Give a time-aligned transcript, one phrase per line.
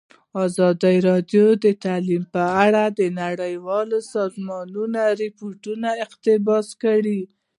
[0.45, 7.21] ازادي راډیو د تعلیم په اړه د نړیوالو سازمانونو راپورونه اقتباس کړي.